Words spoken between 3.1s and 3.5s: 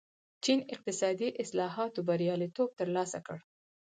کړ.